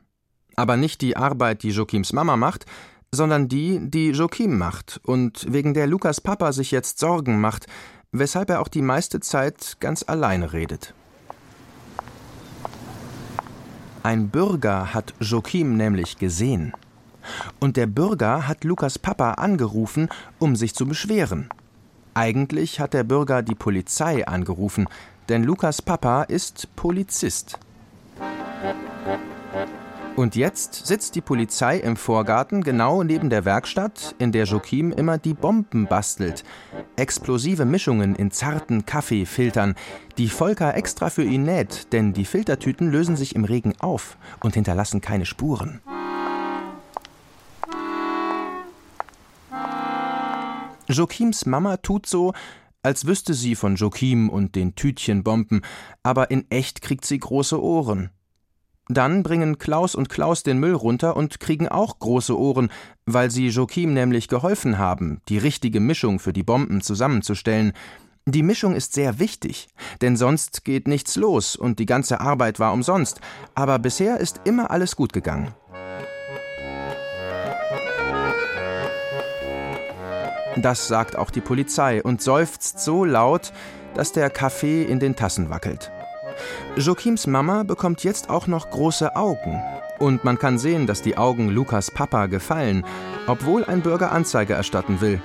Aber 0.57 0.77
nicht 0.77 1.01
die 1.01 1.17
Arbeit, 1.17 1.63
die 1.63 1.71
Joachims 1.71 2.13
Mama 2.13 2.37
macht, 2.37 2.67
sondern 3.13 3.49
die, 3.49 3.81
die 3.83 4.11
Joachim 4.11 4.59
macht 4.59 5.01
und 5.05 5.47
wegen 5.53 5.75
der 5.75 5.87
Lukas 5.87 6.21
Papa 6.21 6.53
sich 6.53 6.71
jetzt 6.71 6.99
Sorgen 6.99 7.41
macht, 7.41 7.67
weshalb 8.13 8.51
er 8.51 8.61
auch 8.61 8.69
die 8.69 8.83
meiste 8.83 9.21
Zeit 9.21 9.77
ganz 9.81 10.05
alleine 10.07 10.53
redet. 10.53 10.95
Ein 14.03 14.29
Bürger 14.31 14.95
hat 14.95 15.15
Joachim 15.21 15.77
nämlich 15.77 16.17
gesehen. 16.17 16.73
Und 17.61 17.77
der 17.77 17.87
Bürger 17.87 18.49
hat 18.49 18.65
Lukas 18.65 18.99
Papa 18.99 19.33
angerufen, 19.33 20.09
um 20.39 20.57
sich 20.57 20.75
zu 20.75 20.87
beschweren. 20.87 21.51
Eigentlich 22.15 22.81
hat 22.81 22.95
der 22.95 23.05
Bürger 23.05 23.43
die 23.43 23.55
Polizei 23.55 24.27
angerufen, 24.27 24.89
denn 25.29 25.45
Lukas 25.45 25.83
Papa 25.83 26.23
ist 26.23 26.75
Polizist. 26.77 27.59
Und 30.21 30.37
jetzt 30.37 30.87
sitzt 30.87 31.15
die 31.15 31.23
Polizei 31.23 31.79
im 31.79 31.97
Vorgarten 31.97 32.63
genau 32.63 33.03
neben 33.03 33.31
der 33.31 33.47
Werkstatt, 33.47 34.15
in 34.19 34.33
der 34.33 34.45
Joachim 34.45 34.93
immer 34.93 35.17
die 35.17 35.33
Bomben 35.33 35.87
bastelt. 35.87 36.45
Explosive 36.97 37.65
Mischungen 37.65 38.15
in 38.15 38.31
zarten 38.31 38.85
Kaffeefiltern, 38.85 39.77
die 40.19 40.29
Volker 40.29 40.77
extra 40.77 41.09
für 41.09 41.25
ihn 41.25 41.45
näht, 41.45 41.95
denn 41.95 42.13
die 42.13 42.27
Filtertüten 42.27 42.91
lösen 42.91 43.17
sich 43.17 43.35
im 43.35 43.45
Regen 43.45 43.73
auf 43.81 44.19
und 44.43 44.53
hinterlassen 44.53 45.01
keine 45.01 45.25
Spuren. 45.25 45.81
Joachims 50.87 51.47
Mama 51.47 51.79
tut 51.79 52.05
so, 52.05 52.35
als 52.83 53.07
wüsste 53.07 53.33
sie 53.33 53.55
von 53.55 53.77
Joachim 53.77 54.29
und 54.29 54.55
den 54.55 54.75
Tütchenbomben, 54.75 55.63
aber 56.03 56.31
in 56.31 56.45
echt 56.51 56.83
kriegt 56.83 57.07
sie 57.07 57.19
große 57.19 57.59
Ohren. 57.59 58.11
Dann 58.93 59.23
bringen 59.23 59.59
Klaus 59.59 59.95
und 59.95 60.09
Klaus 60.09 60.43
den 60.43 60.59
Müll 60.59 60.75
runter 60.75 61.17
und 61.17 61.39
kriegen 61.39 61.69
auch 61.69 62.01
große 62.01 62.37
Ohren, 62.37 62.73
weil 63.07 63.31
sie 63.31 63.47
Joachim 63.47 63.95
nämlich 63.95 64.27
geholfen 64.27 64.79
haben, 64.79 65.21
die 65.29 65.39
richtige 65.39 65.79
Mischung 65.79 66.19
für 66.19 66.33
die 66.33 66.43
Bomben 66.43 66.81
zusammenzustellen. 66.81 67.73
Die 68.27 68.43
Mischung 68.43 68.75
ist 68.75 68.93
sehr 68.93 69.21
wichtig, 69.21 69.69
denn 70.01 70.17
sonst 70.17 70.65
geht 70.65 70.89
nichts 70.89 71.15
los 71.15 71.55
und 71.55 71.79
die 71.79 71.87
ganze 71.87 72.21
Arbeit 72.21 72.59
war 72.59 72.73
umsonst. 72.73 73.21
Aber 73.55 73.79
bisher 73.79 74.19
ist 74.19 74.41
immer 74.45 74.73
alles 74.73 74.97
gut 74.97 75.13
gegangen. 75.13 75.55
Das 80.57 80.89
sagt 80.89 81.15
auch 81.15 81.31
die 81.31 81.41
Polizei 81.41 82.03
und 82.03 82.21
seufzt 82.21 82.81
so 82.81 83.05
laut, 83.05 83.53
dass 83.95 84.11
der 84.11 84.31
Kaffee 84.31 84.83
in 84.83 84.99
den 84.99 85.15
Tassen 85.15 85.49
wackelt. 85.49 85.93
Joachims 86.77 87.27
Mama 87.27 87.63
bekommt 87.63 88.05
jetzt 88.05 88.31
auch 88.31 88.47
noch 88.47 88.71
große 88.71 89.17
Augen. 89.17 89.63
Und 89.99 90.25
man 90.25 90.39
kann 90.39 90.59
sehen, 90.59 90.87
dass 90.87 91.03
die 91.03 91.19
Augen 91.19 91.51
Lukas 91.51 91.91
Papa 91.91 92.27
gefallen, 92.27 92.85
obwohl 93.27 93.65
ein 93.65 93.83
Bürger 93.83 94.13
Anzeige 94.13 94.55
erstatten 94.55 95.01
will. 95.01 95.21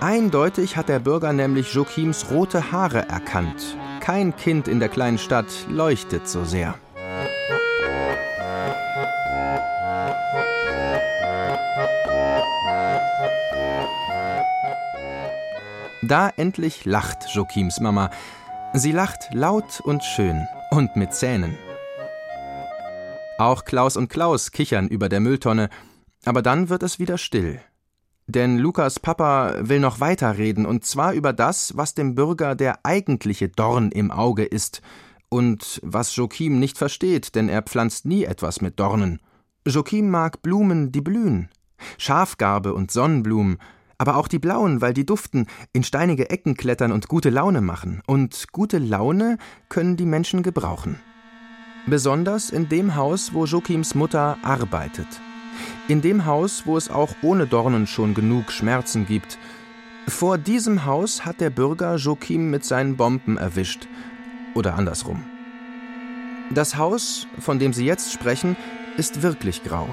Eindeutig 0.00 0.76
hat 0.76 0.88
der 0.88 0.98
Bürger 0.98 1.32
nämlich 1.32 1.72
Joachims 1.72 2.30
rote 2.30 2.72
Haare 2.72 3.08
erkannt. 3.08 3.76
Kein 4.00 4.34
Kind 4.34 4.66
in 4.66 4.80
der 4.80 4.88
kleinen 4.88 5.18
Stadt 5.18 5.46
leuchtet 5.68 6.26
so 6.26 6.44
sehr. 6.44 6.74
Da 16.02 16.30
endlich 16.36 16.84
lacht 16.84 17.28
Joachims 17.32 17.78
Mama. 17.78 18.10
Sie 18.74 18.92
lacht 18.92 19.34
laut 19.34 19.82
und 19.82 20.02
schön 20.02 20.48
und 20.70 20.96
mit 20.96 21.12
Zähnen. 21.12 21.58
Auch 23.38 23.66
Klaus 23.66 23.98
und 23.98 24.08
Klaus 24.08 24.50
kichern 24.50 24.88
über 24.88 25.10
der 25.10 25.20
Mülltonne, 25.20 25.68
aber 26.24 26.40
dann 26.40 26.70
wird 26.70 26.82
es 26.82 26.98
wieder 26.98 27.18
still. 27.18 27.60
Denn 28.26 28.56
Lukas 28.56 28.98
Papa 28.98 29.56
will 29.60 29.78
noch 29.78 30.00
weiterreden, 30.00 30.64
und 30.64 30.86
zwar 30.86 31.12
über 31.12 31.34
das, 31.34 31.76
was 31.76 31.92
dem 31.92 32.14
Bürger 32.14 32.54
der 32.54 32.78
eigentliche 32.82 33.50
Dorn 33.50 33.92
im 33.92 34.10
Auge 34.10 34.44
ist, 34.44 34.80
und 35.28 35.78
was 35.82 36.16
Joachim 36.16 36.58
nicht 36.58 36.78
versteht, 36.78 37.34
denn 37.34 37.50
er 37.50 37.62
pflanzt 37.62 38.06
nie 38.06 38.24
etwas 38.24 38.62
mit 38.62 38.80
Dornen. 38.80 39.20
Joachim 39.66 40.08
mag 40.08 40.40
Blumen, 40.40 40.92
die 40.92 41.02
blühen, 41.02 41.50
Schafgarbe 41.98 42.72
und 42.72 42.90
Sonnenblumen, 42.90 43.58
aber 44.02 44.16
auch 44.16 44.26
die 44.26 44.40
blauen, 44.40 44.80
weil 44.80 44.94
die 44.94 45.06
duften, 45.06 45.46
in 45.72 45.84
steinige 45.84 46.28
Ecken 46.28 46.56
klettern 46.56 46.90
und 46.90 47.06
gute 47.06 47.30
Laune 47.30 47.60
machen. 47.60 48.02
Und 48.04 48.46
gute 48.50 48.78
Laune 48.78 49.38
können 49.68 49.96
die 49.96 50.06
Menschen 50.06 50.42
gebrauchen. 50.42 50.98
Besonders 51.86 52.50
in 52.50 52.68
dem 52.68 52.96
Haus, 52.96 53.32
wo 53.32 53.44
Joachims 53.44 53.94
Mutter 53.94 54.38
arbeitet. 54.42 55.06
In 55.86 56.02
dem 56.02 56.26
Haus, 56.26 56.64
wo 56.66 56.76
es 56.76 56.90
auch 56.90 57.14
ohne 57.22 57.46
Dornen 57.46 57.86
schon 57.86 58.12
genug 58.12 58.50
Schmerzen 58.50 59.06
gibt. 59.06 59.38
Vor 60.08 60.36
diesem 60.36 60.84
Haus 60.84 61.24
hat 61.24 61.40
der 61.40 61.50
Bürger 61.50 61.94
Joachim 61.94 62.50
mit 62.50 62.64
seinen 62.64 62.96
Bomben 62.96 63.36
erwischt. 63.36 63.86
Oder 64.54 64.74
andersrum. 64.74 65.22
Das 66.50 66.76
Haus, 66.76 67.28
von 67.38 67.60
dem 67.60 67.72
Sie 67.72 67.86
jetzt 67.86 68.12
sprechen, 68.12 68.56
ist 68.96 69.22
wirklich 69.22 69.62
grau. 69.62 69.86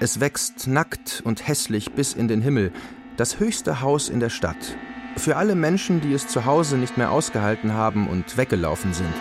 Es 0.00 0.18
wächst 0.18 0.66
nackt 0.66 1.22
und 1.24 1.46
hässlich 1.46 1.92
bis 1.92 2.12
in 2.12 2.26
den 2.26 2.42
Himmel, 2.42 2.72
das 3.20 3.38
höchste 3.38 3.82
Haus 3.82 4.08
in 4.08 4.18
der 4.18 4.30
Stadt. 4.30 4.78
Für 5.14 5.36
alle 5.36 5.54
Menschen, 5.54 6.00
die 6.00 6.14
es 6.14 6.26
zu 6.26 6.46
Hause 6.46 6.78
nicht 6.78 6.96
mehr 6.96 7.10
ausgehalten 7.10 7.74
haben 7.74 8.08
und 8.08 8.38
weggelaufen 8.38 8.94
sind. 8.94 9.12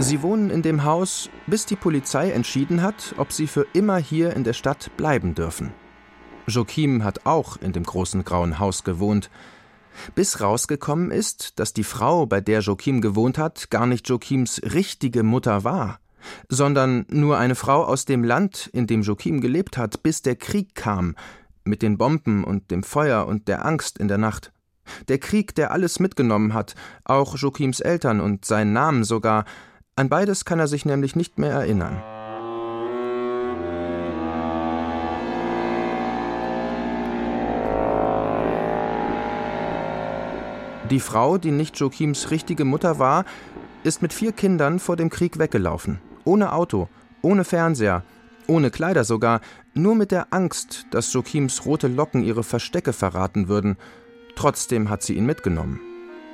Sie 0.00 0.20
wohnen 0.20 0.50
in 0.50 0.62
dem 0.62 0.82
Haus, 0.82 1.30
bis 1.46 1.64
die 1.64 1.76
Polizei 1.76 2.32
entschieden 2.32 2.82
hat, 2.82 3.14
ob 3.18 3.30
sie 3.30 3.46
für 3.46 3.68
immer 3.72 3.98
hier 3.98 4.34
in 4.34 4.42
der 4.42 4.52
Stadt 4.52 4.90
bleiben 4.96 5.36
dürfen. 5.36 5.72
Joachim 6.48 7.04
hat 7.04 7.24
auch 7.24 7.56
in 7.56 7.72
dem 7.72 7.84
großen 7.84 8.24
grauen 8.24 8.58
Haus 8.58 8.82
gewohnt, 8.82 9.30
bis 10.16 10.40
rausgekommen 10.40 11.12
ist, 11.12 11.60
dass 11.60 11.72
die 11.72 11.84
Frau, 11.84 12.26
bei 12.26 12.40
der 12.40 12.62
Joachim 12.62 13.00
gewohnt 13.00 13.38
hat, 13.38 13.70
gar 13.70 13.86
nicht 13.86 14.08
Joachims 14.08 14.60
richtige 14.64 15.22
Mutter 15.22 15.62
war 15.62 16.00
sondern 16.48 17.06
nur 17.08 17.38
eine 17.38 17.54
Frau 17.54 17.84
aus 17.84 18.04
dem 18.04 18.24
Land, 18.24 18.68
in 18.72 18.86
dem 18.86 19.02
Joachim 19.02 19.40
gelebt 19.40 19.76
hat, 19.76 20.02
bis 20.02 20.22
der 20.22 20.36
Krieg 20.36 20.74
kam, 20.74 21.14
mit 21.64 21.82
den 21.82 21.98
Bomben 21.98 22.44
und 22.44 22.70
dem 22.70 22.82
Feuer 22.82 23.26
und 23.26 23.48
der 23.48 23.64
Angst 23.64 23.98
in 23.98 24.08
der 24.08 24.18
Nacht. 24.18 24.52
Der 25.08 25.18
Krieg, 25.18 25.54
der 25.54 25.72
alles 25.72 25.98
mitgenommen 25.98 26.54
hat, 26.54 26.74
auch 27.04 27.36
Joachims 27.36 27.80
Eltern 27.80 28.20
und 28.20 28.44
seinen 28.44 28.72
Namen 28.72 29.04
sogar, 29.04 29.44
an 29.96 30.08
beides 30.08 30.44
kann 30.44 30.60
er 30.60 30.68
sich 30.68 30.84
nämlich 30.84 31.16
nicht 31.16 31.38
mehr 31.38 31.52
erinnern. 31.52 32.02
Die 40.90 41.00
Frau, 41.00 41.36
die 41.36 41.50
nicht 41.50 41.78
Joachims 41.80 42.30
richtige 42.30 42.64
Mutter 42.64 43.00
war, 43.00 43.24
ist 43.82 44.02
mit 44.02 44.12
vier 44.12 44.32
Kindern 44.32 44.78
vor 44.78 44.94
dem 44.94 45.10
Krieg 45.10 45.38
weggelaufen. 45.38 45.98
Ohne 46.26 46.52
Auto, 46.52 46.88
ohne 47.22 47.44
Fernseher, 47.44 48.02
ohne 48.48 48.70
Kleider 48.70 49.04
sogar, 49.04 49.40
nur 49.74 49.94
mit 49.94 50.10
der 50.10 50.32
Angst, 50.32 50.86
dass 50.90 51.12
Joachims 51.12 51.64
rote 51.64 51.86
Locken 51.86 52.24
ihre 52.24 52.42
Verstecke 52.42 52.92
verraten 52.92 53.46
würden. 53.46 53.76
Trotzdem 54.34 54.90
hat 54.90 55.04
sie 55.04 55.14
ihn 55.14 55.24
mitgenommen. 55.24 55.80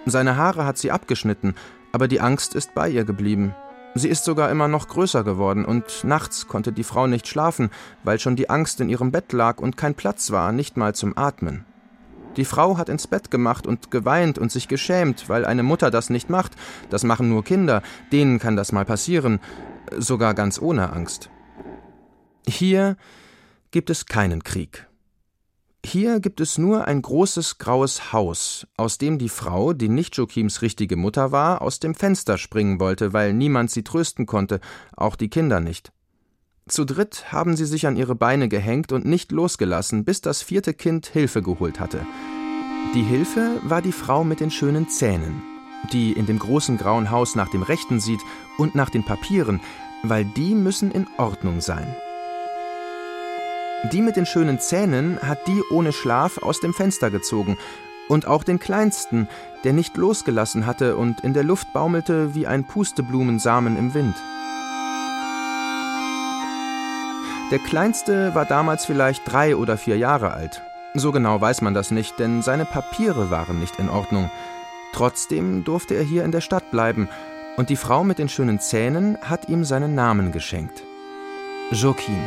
Seine 0.06 0.36
Haare 0.36 0.64
hat 0.64 0.78
sie 0.78 0.90
abgeschnitten, 0.90 1.54
aber 1.92 2.08
die 2.08 2.22
Angst 2.22 2.54
ist 2.54 2.74
bei 2.74 2.88
ihr 2.88 3.04
geblieben. 3.04 3.54
Sie 3.94 4.08
ist 4.08 4.24
sogar 4.24 4.50
immer 4.50 4.66
noch 4.66 4.88
größer 4.88 5.24
geworden, 5.24 5.66
und 5.66 6.04
nachts 6.04 6.48
konnte 6.48 6.72
die 6.72 6.84
Frau 6.84 7.06
nicht 7.06 7.28
schlafen, 7.28 7.68
weil 8.02 8.18
schon 8.18 8.34
die 8.34 8.48
Angst 8.48 8.80
in 8.80 8.88
ihrem 8.88 9.12
Bett 9.12 9.34
lag 9.34 9.58
und 9.58 9.76
kein 9.76 9.94
Platz 9.94 10.30
war, 10.30 10.52
nicht 10.52 10.78
mal 10.78 10.94
zum 10.94 11.18
Atmen. 11.18 11.66
Die 12.38 12.46
Frau 12.46 12.78
hat 12.78 12.88
ins 12.88 13.06
Bett 13.06 13.30
gemacht 13.30 13.66
und 13.66 13.90
geweint 13.90 14.38
und 14.38 14.50
sich 14.50 14.66
geschämt, 14.66 15.28
weil 15.28 15.44
eine 15.44 15.62
Mutter 15.62 15.90
das 15.90 16.08
nicht 16.08 16.30
macht. 16.30 16.52
Das 16.88 17.04
machen 17.04 17.28
nur 17.28 17.44
Kinder, 17.44 17.82
denen 18.10 18.38
kann 18.38 18.56
das 18.56 18.72
mal 18.72 18.86
passieren, 18.86 19.38
sogar 19.96 20.34
ganz 20.34 20.60
ohne 20.60 20.92
Angst. 20.92 21.30
Hier 22.46 22.96
gibt 23.70 23.90
es 23.90 24.06
keinen 24.06 24.42
Krieg. 24.42 24.88
Hier 25.84 26.20
gibt 26.20 26.40
es 26.40 26.58
nur 26.58 26.86
ein 26.86 27.02
großes 27.02 27.58
graues 27.58 28.12
Haus, 28.12 28.66
aus 28.76 28.98
dem 28.98 29.18
die 29.18 29.28
Frau, 29.28 29.72
die 29.72 29.88
nicht 29.88 30.16
Joachims 30.16 30.62
richtige 30.62 30.96
Mutter 30.96 31.32
war, 31.32 31.60
aus 31.60 31.80
dem 31.80 31.94
Fenster 31.94 32.38
springen 32.38 32.78
wollte, 32.78 33.12
weil 33.12 33.32
niemand 33.32 33.70
sie 33.70 33.82
trösten 33.82 34.26
konnte, 34.26 34.60
auch 34.96 35.16
die 35.16 35.28
Kinder 35.28 35.58
nicht. 35.58 35.92
Zu 36.68 36.84
dritt 36.84 37.32
haben 37.32 37.56
sie 37.56 37.66
sich 37.66 37.88
an 37.88 37.96
ihre 37.96 38.14
Beine 38.14 38.48
gehängt 38.48 38.92
und 38.92 39.04
nicht 39.04 39.32
losgelassen, 39.32 40.04
bis 40.04 40.20
das 40.20 40.40
vierte 40.40 40.72
Kind 40.72 41.06
Hilfe 41.06 41.42
geholt 41.42 41.80
hatte. 41.80 42.06
Die 42.94 43.02
Hilfe 43.02 43.60
war 43.64 43.82
die 43.82 43.92
Frau 43.92 44.22
mit 44.22 44.38
den 44.38 44.52
schönen 44.52 44.88
Zähnen, 44.88 45.42
die 45.92 46.12
in 46.12 46.26
dem 46.26 46.38
großen 46.38 46.76
grauen 46.78 47.10
Haus 47.10 47.34
nach 47.34 47.48
dem 47.48 47.62
Rechten 47.62 48.00
sieht 48.00 48.20
und 48.58 48.74
nach 48.74 48.90
den 48.90 49.04
Papieren, 49.04 49.60
weil 50.02 50.24
die 50.24 50.54
müssen 50.54 50.90
in 50.90 51.06
Ordnung 51.16 51.60
sein. 51.60 51.94
Die 53.90 54.00
mit 54.00 54.16
den 54.16 54.26
schönen 54.26 54.60
Zähnen 54.60 55.18
hat 55.22 55.46
die 55.48 55.60
ohne 55.70 55.92
Schlaf 55.92 56.38
aus 56.38 56.60
dem 56.60 56.72
Fenster 56.72 57.10
gezogen 57.10 57.58
und 58.08 58.26
auch 58.26 58.44
den 58.44 58.60
kleinsten, 58.60 59.28
der 59.64 59.72
nicht 59.72 59.96
losgelassen 59.96 60.66
hatte 60.66 60.96
und 60.96 61.20
in 61.22 61.34
der 61.34 61.44
Luft 61.44 61.72
baumelte 61.72 62.34
wie 62.34 62.46
ein 62.46 62.64
Pusteblumensamen 62.64 63.76
im 63.76 63.94
Wind. 63.94 64.14
Der 67.50 67.58
kleinste 67.58 68.34
war 68.34 68.46
damals 68.46 68.86
vielleicht 68.86 69.30
drei 69.30 69.56
oder 69.56 69.76
vier 69.76 69.98
Jahre 69.98 70.32
alt. 70.32 70.62
So 70.94 71.12
genau 71.12 71.40
weiß 71.40 71.60
man 71.62 71.74
das 71.74 71.90
nicht, 71.90 72.18
denn 72.18 72.42
seine 72.42 72.64
Papiere 72.64 73.30
waren 73.30 73.60
nicht 73.60 73.78
in 73.78 73.88
Ordnung. 73.88 74.30
Trotzdem 74.92 75.64
durfte 75.64 75.94
er 75.94 76.02
hier 76.02 76.24
in 76.24 76.32
der 76.32 76.40
Stadt 76.40 76.70
bleiben, 76.70 77.08
und 77.56 77.68
die 77.68 77.76
Frau 77.76 78.04
mit 78.04 78.18
den 78.18 78.28
schönen 78.28 78.60
Zähnen 78.60 79.18
hat 79.20 79.48
ihm 79.48 79.64
seinen 79.64 79.94
Namen 79.94 80.32
geschenkt. 80.32 80.82
Joachim. 81.70 82.22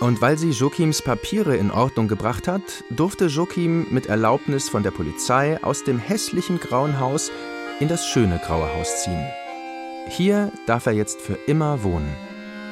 Und 0.00 0.20
weil 0.20 0.36
sie 0.36 0.50
Joachims 0.50 1.00
Papiere 1.00 1.56
in 1.56 1.70
Ordnung 1.70 2.08
gebracht 2.08 2.48
hat, 2.48 2.62
durfte 2.90 3.26
Joachim 3.26 3.86
mit 3.90 4.06
Erlaubnis 4.06 4.68
von 4.68 4.82
der 4.82 4.90
Polizei 4.90 5.62
aus 5.62 5.84
dem 5.84 6.00
hässlichen 6.00 6.58
grauen 6.58 6.98
Haus 6.98 7.30
in 7.78 7.86
das 7.86 8.04
schöne 8.08 8.40
graue 8.44 8.68
Haus 8.74 9.04
ziehen. 9.04 9.24
Hier 10.08 10.50
darf 10.66 10.86
er 10.86 10.92
jetzt 10.92 11.20
für 11.20 11.38
immer 11.46 11.84
wohnen. 11.84 12.12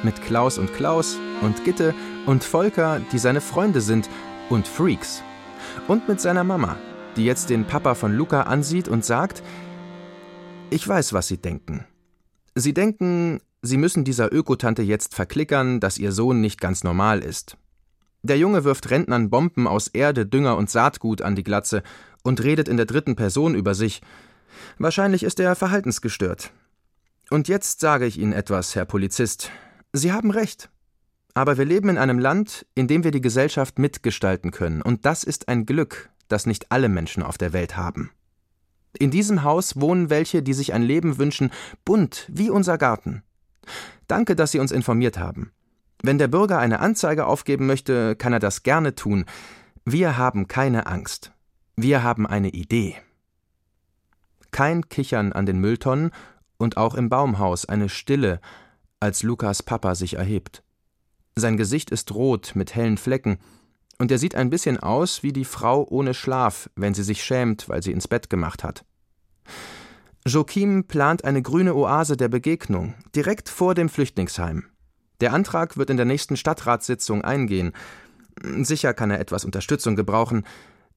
Mit 0.03 0.21
Klaus 0.21 0.57
und 0.57 0.73
Klaus 0.73 1.17
und 1.41 1.63
Gitte 1.63 1.93
und 2.25 2.43
Volker, 2.43 3.01
die 3.11 3.19
seine 3.19 3.41
Freunde 3.41 3.81
sind, 3.81 4.09
und 4.49 4.67
Freaks. 4.67 5.23
Und 5.87 6.07
mit 6.07 6.19
seiner 6.19 6.43
Mama, 6.43 6.75
die 7.15 7.25
jetzt 7.25 7.49
den 7.49 7.65
Papa 7.65 7.95
von 7.95 8.15
Luca 8.15 8.43
ansieht 8.43 8.87
und 8.87 9.05
sagt, 9.05 9.43
ich 10.69 10.87
weiß, 10.87 11.13
was 11.13 11.27
Sie 11.27 11.37
denken. 11.37 11.85
Sie 12.55 12.73
denken, 12.73 13.39
Sie 13.61 13.77
müssen 13.77 14.03
dieser 14.03 14.33
Ökotante 14.33 14.81
jetzt 14.81 15.15
verklickern, 15.15 15.79
dass 15.79 15.97
Ihr 15.97 16.11
Sohn 16.11 16.41
nicht 16.41 16.59
ganz 16.59 16.83
normal 16.83 17.19
ist. 17.19 17.57
Der 18.23 18.37
Junge 18.37 18.63
wirft 18.63 18.89
Rentnern 18.89 19.29
Bomben 19.29 19.67
aus 19.67 19.87
Erde, 19.87 20.25
Dünger 20.25 20.57
und 20.57 20.69
Saatgut 20.69 21.21
an 21.21 21.35
die 21.35 21.43
Glatze 21.43 21.81
und 22.23 22.43
redet 22.43 22.67
in 22.67 22.77
der 22.77 22.85
dritten 22.85 23.15
Person 23.15 23.55
über 23.55 23.73
sich, 23.73 24.01
Wahrscheinlich 24.77 25.23
ist 25.23 25.39
er 25.39 25.55
verhaltensgestört. 25.55 26.51
Und 27.29 27.47
jetzt 27.47 27.79
sage 27.79 28.05
ich 28.05 28.19
Ihnen 28.19 28.33
etwas, 28.33 28.75
Herr 28.75 28.85
Polizist. 28.85 29.51
Sie 29.93 30.11
haben 30.11 30.31
recht. 30.31 30.70
Aber 31.33 31.57
wir 31.57 31.65
leben 31.65 31.89
in 31.89 31.97
einem 31.97 32.19
Land, 32.19 32.65
in 32.75 32.87
dem 32.87 33.03
wir 33.03 33.11
die 33.11 33.21
Gesellschaft 33.21 33.79
mitgestalten 33.79 34.51
können, 34.51 34.81
und 34.81 35.05
das 35.05 35.23
ist 35.23 35.47
ein 35.47 35.65
Glück, 35.65 36.09
das 36.27 36.45
nicht 36.45 36.71
alle 36.71 36.89
Menschen 36.89 37.23
auf 37.23 37.37
der 37.37 37.53
Welt 37.53 37.77
haben. 37.77 38.11
In 38.97 39.11
diesem 39.11 39.43
Haus 39.43 39.79
wohnen 39.79 40.09
welche, 40.09 40.43
die 40.43 40.53
sich 40.53 40.73
ein 40.73 40.83
Leben 40.83 41.17
wünschen, 41.17 41.51
bunt 41.85 42.27
wie 42.29 42.49
unser 42.49 42.77
Garten. 42.77 43.23
Danke, 44.07 44.35
dass 44.35 44.51
Sie 44.51 44.59
uns 44.59 44.71
informiert 44.71 45.17
haben. 45.17 45.51
Wenn 46.03 46.17
der 46.17 46.27
Bürger 46.27 46.59
eine 46.59 46.79
Anzeige 46.79 47.25
aufgeben 47.25 47.67
möchte, 47.67 48.15
kann 48.15 48.33
er 48.33 48.39
das 48.39 48.63
gerne 48.63 48.95
tun. 48.95 49.25
Wir 49.85 50.17
haben 50.17 50.47
keine 50.47 50.87
Angst. 50.87 51.31
Wir 51.77 52.03
haben 52.03 52.27
eine 52.27 52.49
Idee 52.49 52.97
kein 54.51 54.87
Kichern 54.89 55.33
an 55.33 55.45
den 55.45 55.59
Mülltonnen 55.59 56.11
und 56.57 56.77
auch 56.77 56.95
im 56.95 57.09
Baumhaus 57.09 57.65
eine 57.65 57.89
Stille, 57.89 58.39
als 58.99 59.23
Lukas 59.23 59.63
Papa 59.63 59.95
sich 59.95 60.15
erhebt. 60.15 60.61
Sein 61.35 61.57
Gesicht 61.57 61.91
ist 61.91 62.13
rot 62.13 62.51
mit 62.55 62.75
hellen 62.75 62.97
Flecken, 62.97 63.37
und 64.01 64.11
er 64.11 64.17
sieht 64.17 64.33
ein 64.33 64.49
bisschen 64.49 64.79
aus 64.79 65.21
wie 65.21 65.31
die 65.31 65.45
Frau 65.45 65.85
ohne 65.87 66.15
Schlaf, 66.15 66.71
wenn 66.75 66.95
sie 66.95 67.03
sich 67.03 67.23
schämt, 67.23 67.69
weil 67.69 67.83
sie 67.83 67.91
ins 67.91 68.07
Bett 68.07 68.31
gemacht 68.31 68.63
hat. 68.63 68.83
Joachim 70.25 70.85
plant 70.85 71.23
eine 71.23 71.43
grüne 71.43 71.75
Oase 71.75 72.17
der 72.17 72.27
Begegnung, 72.27 72.95
direkt 73.15 73.47
vor 73.47 73.75
dem 73.75 73.89
Flüchtlingsheim. 73.89 74.65
Der 75.19 75.33
Antrag 75.33 75.77
wird 75.77 75.91
in 75.91 75.97
der 75.97 76.07
nächsten 76.07 76.35
Stadtratssitzung 76.35 77.23
eingehen. 77.23 77.73
Sicher 78.61 78.95
kann 78.95 79.11
er 79.11 79.19
etwas 79.19 79.45
Unterstützung 79.45 79.95
gebrauchen. 79.95 80.47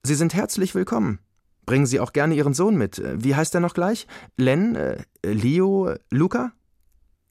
Sie 0.03 0.15
sind 0.15 0.33
herzlich 0.33 0.75
willkommen. 0.75 1.19
Bringen 1.67 1.85
Sie 1.85 2.01
auch 2.01 2.15
gerne 2.15 2.35
Ihren 2.35 2.55
Sohn 2.55 2.77
mit. 2.77 3.03
Wie 3.17 3.35
heißt 3.35 3.55
er 3.55 3.61
noch 3.61 3.75
gleich? 3.75 4.07
Len, 4.39 4.77
äh, 4.77 5.05
Leo, 5.23 5.95
Luca? 6.11 6.53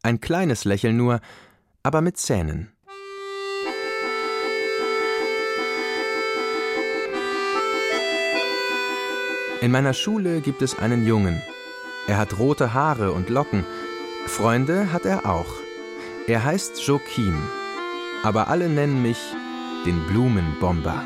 Ein 0.03 0.21
kleines 0.21 0.65
Lächeln 0.65 0.97
nur, 0.97 1.19
aber 1.81 2.01
mit 2.01 2.17
Zähnen. 2.17 2.72
In 9.63 9.71
meiner 9.71 9.93
Schule 9.93 10.41
gibt 10.41 10.61
es 10.61 10.77
einen 10.77 11.07
Jungen. 11.07 11.41
Er 12.05 12.17
hat 12.17 12.37
rote 12.37 12.73
Haare 12.73 13.13
und 13.13 13.29
Locken. 13.29 13.63
Freunde 14.25 14.91
hat 14.91 15.05
er 15.05 15.25
auch. 15.25 15.55
Er 16.27 16.43
heißt 16.43 16.85
Joachim. 16.85 17.41
Aber 18.23 18.49
alle 18.49 18.67
nennen 18.67 19.01
mich 19.01 19.19
den 19.85 20.05
Blumenbomber. 20.07 21.05